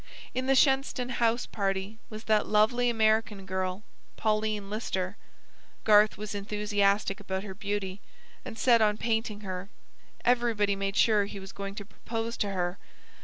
In 0.33 0.47
the 0.47 0.55
Shenstone 0.55 1.09
house 1.09 1.45
party 1.45 1.99
was 2.09 2.23
that 2.23 2.47
lovely 2.47 2.89
American 2.89 3.45
girl, 3.45 3.83
Pauline 4.17 4.67
Lister. 4.67 5.15
Garth 5.83 6.17
was 6.17 6.33
enthusiastic 6.33 7.19
about 7.19 7.43
her 7.43 7.53
beauty, 7.53 8.01
and 8.43 8.57
set 8.57 8.81
on 8.81 8.97
painting 8.97 9.41
her. 9.41 9.69
Everybody 10.25 10.75
made 10.75 10.95
sure 10.95 11.25
he 11.25 11.39
was 11.39 11.51
going 11.51 11.75
to 11.75 11.85
propose 11.85 12.35
to 12.37 12.49
her. 12.49 12.79